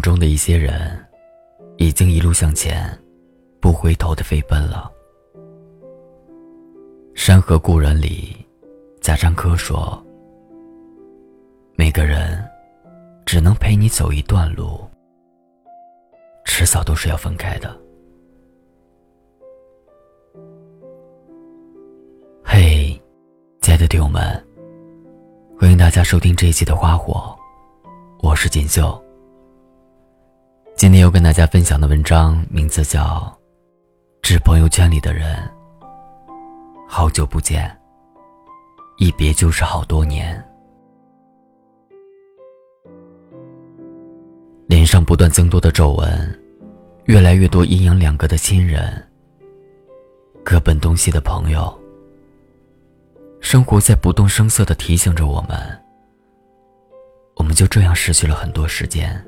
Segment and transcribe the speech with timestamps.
[0.00, 0.98] 中的一些人，
[1.76, 2.86] 已经一路向前，
[3.60, 4.90] 不回头的飞奔了。
[7.22, 8.36] 《山河故人》里，
[9.00, 10.02] 贾樟柯说
[11.76, 12.42] ：“每个人
[13.26, 14.80] 只能陪你走一段路，
[16.44, 17.76] 迟早都是要分开的。”
[22.42, 23.00] 嘿，
[23.60, 24.22] 亲爱的听友们，
[25.58, 27.36] 欢迎大家收听这一期的《花火》，
[28.26, 29.00] 我是锦绣。
[30.80, 33.38] 今天要跟大家分享的文章名字叫
[34.22, 35.36] 《致朋友圈里的人》。
[36.88, 37.70] 好久不见，
[38.96, 40.42] 一别就是好多年。
[44.68, 46.42] 脸上不断增多的皱纹，
[47.04, 49.06] 越来越多阴阳两隔的亲人，
[50.42, 51.78] 各奔东西的朋友。
[53.42, 55.58] 生活在不动声色的提醒着我们，
[57.36, 59.22] 我们就这样失去了很多时间。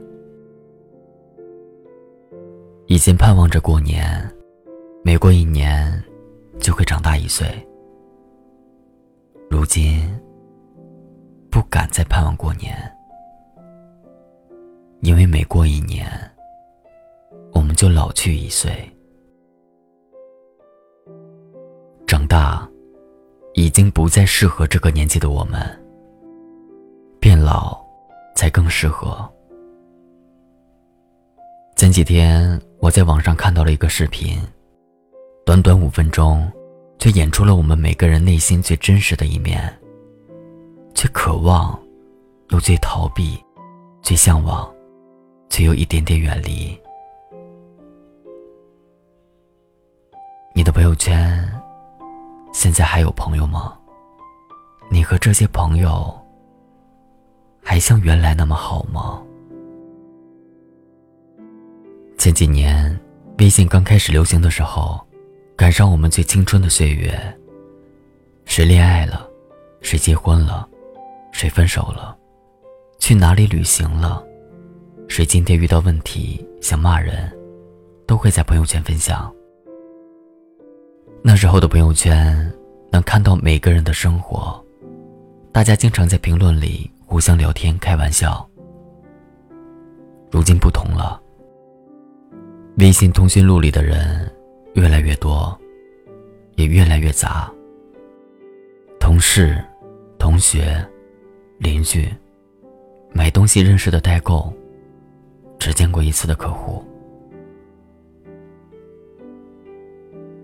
[2.87, 4.31] 以前盼望着过年，
[5.05, 6.03] 每过一年。
[6.61, 7.45] 就会长大一岁。
[9.51, 10.09] 如今，
[11.51, 12.73] 不敢再盼望过年，
[15.01, 16.07] 因为每过一年，
[17.53, 18.71] 我们就老去一岁。
[22.07, 22.65] 长大，
[23.55, 25.61] 已经不再适合这个年纪的我们。
[27.19, 27.77] 变老，
[28.37, 29.29] 才更适合。
[31.77, 34.41] 前几天，我在网上看到了一个视频。
[35.45, 36.51] 短短五分钟，
[36.99, 39.61] 却演出了我们每个人内心最真实的一面。
[40.95, 41.77] 最渴望，
[42.51, 43.43] 又最逃避，
[44.01, 44.73] 最向往，
[45.51, 46.79] 却又一点点远离。
[50.55, 51.51] 你的朋友圈，
[52.53, 53.77] 现在还有朋友吗？
[54.89, 56.15] 你和这些朋友，
[57.61, 59.21] 还像原来那么好吗？
[62.23, 62.97] 前几年，
[63.39, 65.05] 微信刚开始流行的时候。
[65.57, 67.13] 赶上我们最青春的岁月，
[68.45, 69.29] 谁恋爱了，
[69.81, 70.69] 谁结婚了，
[71.33, 72.17] 谁分手了，
[73.01, 74.25] 去哪里旅行了，
[75.09, 77.29] 谁今天遇到问题想骂人，
[78.07, 79.33] 都会在朋友圈分享。
[81.25, 82.53] 那时候的朋友圈
[82.93, 84.65] 能看到每个人的生活，
[85.51, 88.49] 大家经常在评论里互相聊天开玩笑。
[90.31, 91.21] 如今不同了，
[92.77, 94.31] 微信通讯录里的人。
[94.75, 95.55] 越来越多，
[96.57, 97.53] 也越来越杂。
[98.99, 99.63] 同事、
[100.19, 100.83] 同学、
[101.59, 102.09] 邻居，
[103.13, 104.51] 买东西认识的代购，
[105.59, 106.83] 只见过一次的客户。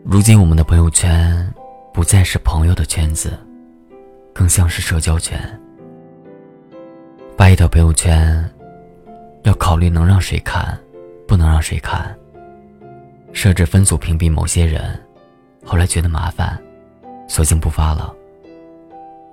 [0.05, 1.51] 如今，我们的朋友圈
[1.95, 3.33] 不再是朋友的圈子，
[4.35, 5.41] 更像是社交圈。
[7.35, 8.45] 发一条朋友圈，
[9.45, 10.79] 要考虑能让谁看，
[11.29, 12.19] 不能让谁看。
[13.35, 14.99] 设置分组屏蔽某些人，
[15.63, 16.61] 后来觉得麻烦，
[17.29, 18.13] 索性不发了。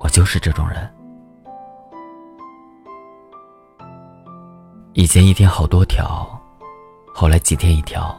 [0.01, 0.88] 我就是这种人。
[4.91, 6.29] 以前一天好多条，
[7.13, 8.16] 后来几天一条，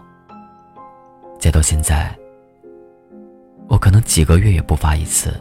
[1.39, 2.17] 再到现在，
[3.69, 5.39] 我可能几个月也不发一次。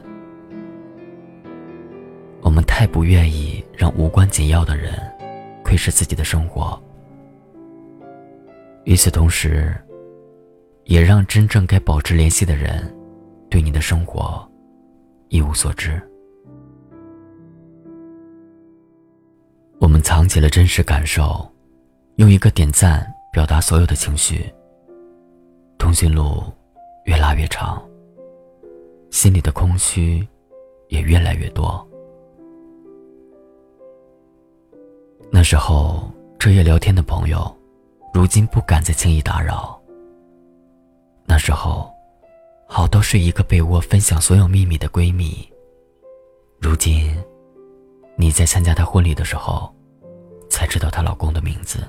[2.41, 4.93] 我们太不愿意让无关紧要的人
[5.63, 6.79] 窥视自己的生活，
[8.85, 9.75] 与此同时。
[10.87, 12.95] 也让真正该保持联系的人，
[13.49, 14.47] 对你的生活
[15.29, 15.99] 一无所知。
[19.79, 21.43] 我们藏起了真实感受，
[22.17, 23.03] 用一个点赞
[23.33, 24.45] 表达所有的情绪。
[25.79, 26.43] 通讯录
[27.05, 27.83] 越拉越长，
[29.09, 30.23] 心里的空虚
[30.89, 31.83] 也越来越多。
[35.31, 37.51] 那时候彻夜聊天的朋友，
[38.15, 39.77] 如今不敢再轻易打扰。
[41.25, 41.93] 那时候，
[42.65, 45.45] 好到睡一个被窝分享所有秘密的闺蜜。
[46.61, 47.13] 如今，
[48.15, 49.69] 你在参加她婚礼的时候，
[50.49, 51.83] 才知道她老公的名字。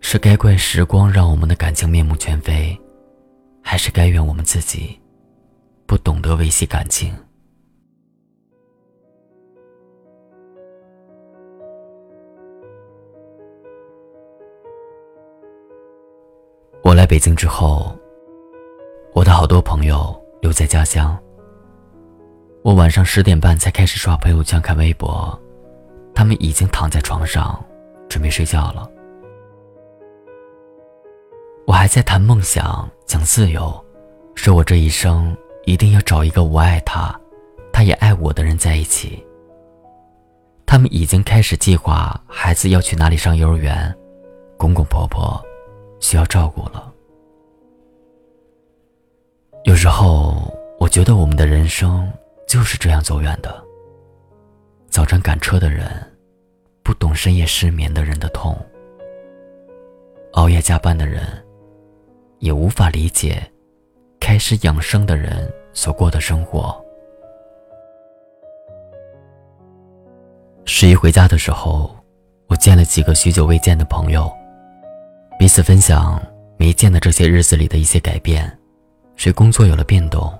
[0.00, 2.76] 是该怪时光让我们的感情面目全非，
[3.62, 4.98] 还是该怨我们自己，
[5.86, 7.14] 不懂得维系感情？
[17.08, 17.96] 北京之后，
[19.14, 21.18] 我的好多朋友留在家乡。
[22.62, 25.36] 我晚上十点半才开始刷朋友圈、看微博，
[26.14, 27.64] 他们已经躺在床上
[28.10, 28.86] 准备睡觉了。
[31.66, 33.82] 我还在谈梦想、讲自由，
[34.34, 35.34] 说我这一生
[35.64, 37.18] 一定要找一个我爱他，
[37.72, 39.24] 他也爱我的人在一起。
[40.66, 43.96] 他们已经开始计划孩子要去哪里上幼儿园，
[44.58, 45.42] 公公婆婆
[46.00, 46.87] 需要照顾了。
[49.68, 50.50] 有时候，
[50.80, 52.10] 我觉得我们的人生
[52.46, 53.54] 就是这样走远的。
[54.88, 55.86] 早晨赶车的人，
[56.82, 58.54] 不懂深夜失眠的人的痛；
[60.32, 61.22] 熬夜加班的人，
[62.38, 63.42] 也无法理解
[64.18, 66.74] 开始养生的人所过的生活。
[70.64, 71.94] 十一回家的时候，
[72.46, 74.32] 我见了几个许久未见的朋友，
[75.38, 76.18] 彼此分享
[76.56, 78.57] 没见的这些日子里的一些改变。
[79.18, 80.32] 谁工作有了变动，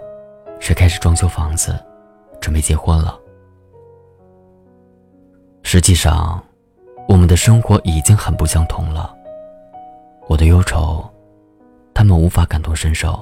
[0.60, 1.76] 谁开始装修房子，
[2.40, 3.18] 准备结婚了。
[5.64, 6.40] 实际上，
[7.08, 9.12] 我们的生活已经很不相同了。
[10.28, 11.04] 我的忧愁，
[11.92, 13.20] 他们无法感同身受，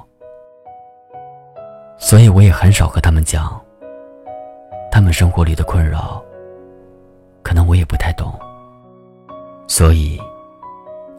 [1.97, 3.58] 所以我也很少和他们讲。
[4.93, 6.23] 他们生活里的困扰，
[7.43, 8.31] 可能我也不太懂，
[9.67, 10.20] 所以，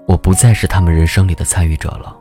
[0.06, 2.16] 我不再是他们人生里的参与者了。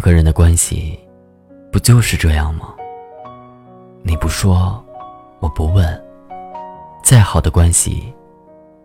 [0.00, 0.98] 人和人的关系，
[1.70, 2.74] 不就是这样吗？
[4.02, 4.82] 你不说，
[5.40, 6.02] 我不问，
[7.04, 8.10] 再好的关系，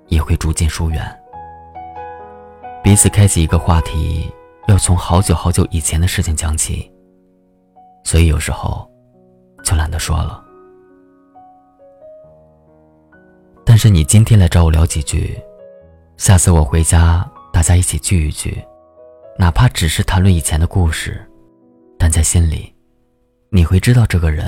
[0.07, 1.19] 也会逐渐疏远。
[2.83, 4.29] 彼此开启一个话题，
[4.67, 6.91] 要从好久好久以前的事情讲起，
[8.03, 8.85] 所以有时候
[9.63, 10.43] 就懒得说了。
[13.63, 15.39] 但是你今天来找我聊几句，
[16.17, 18.61] 下次我回家，大家一起聚一聚。
[19.37, 21.21] 哪怕只是谈论以前的故事，
[21.99, 22.73] 但在心里，
[23.49, 24.47] 你会知道这个人，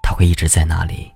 [0.00, 1.10] 他会一直在那里。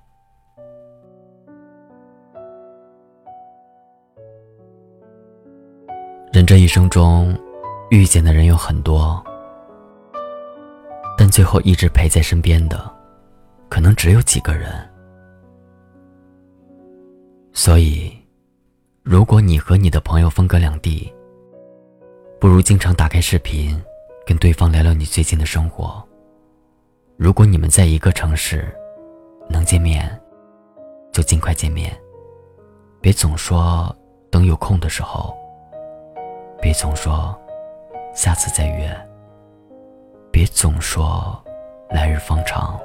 [6.32, 7.32] 人这一生中，
[7.90, 9.22] 遇见的人有很多，
[11.16, 12.92] 但最后一直陪在身边的，
[13.68, 14.68] 可能只有几个人。
[17.52, 18.12] 所以，
[19.04, 21.12] 如果你和你的朋友分隔两地，
[22.40, 23.78] 不如经常打开视频，
[24.24, 26.02] 跟对方聊聊你最近的生活。
[27.18, 28.74] 如果你们在一个城市，
[29.46, 30.18] 能见面，
[31.12, 31.94] 就尽快见面，
[32.98, 33.94] 别总说
[34.30, 35.36] 等有空的时候，
[36.62, 37.38] 别总说
[38.14, 38.90] 下次再约，
[40.32, 41.38] 别总说
[41.90, 42.80] 来日方长。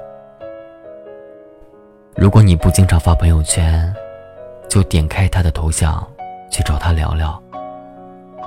[2.14, 3.90] 如果你不经常发朋友圈，
[4.68, 6.06] 就点开他的头像，
[6.50, 7.42] 去找他聊聊，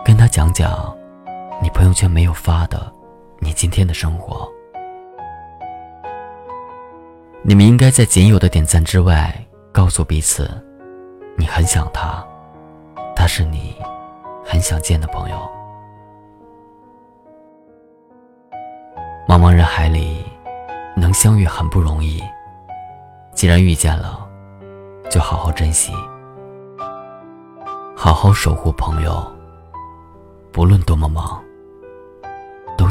[0.06, 0.96] 跟他讲讲。
[1.62, 2.92] 你朋友圈没有发的，
[3.40, 4.50] 你今天的生活。
[7.42, 9.34] 你们应该在仅有的点赞之外，
[9.74, 10.50] 告诉彼此，
[11.38, 12.26] 你很想他，
[13.14, 13.76] 他是你
[14.46, 15.38] 很想见的朋友。
[19.28, 20.24] 茫茫人海里，
[20.96, 22.24] 能相遇很不容易。
[23.34, 24.26] 既然遇见了，
[25.10, 25.92] 就好好珍惜，
[27.96, 29.30] 好好守护朋友。
[30.54, 31.44] 不论多么忙。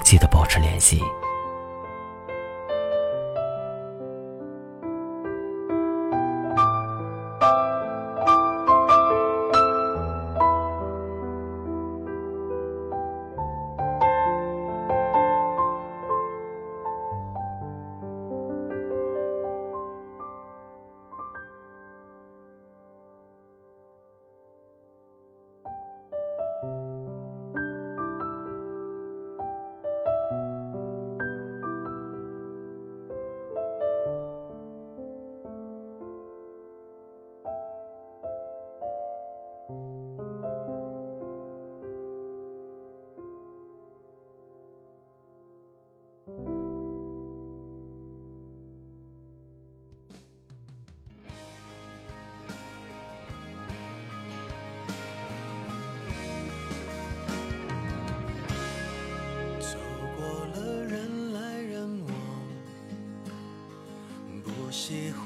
[0.08, 1.02] 记得保持联系。